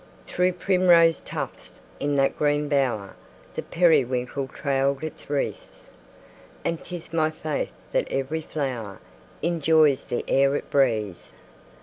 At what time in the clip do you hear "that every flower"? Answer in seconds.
7.91-8.97